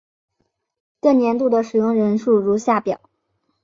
[0.99, 2.99] 各年度的使用人数如下表。